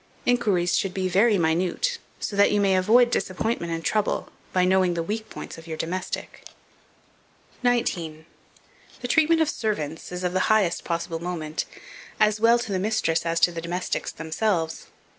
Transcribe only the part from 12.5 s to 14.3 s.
to the mistress as to the domestics